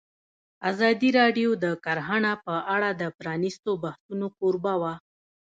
[0.69, 4.93] ازادي راډیو د کرهنه په اړه د پرانیستو بحثونو کوربه وه.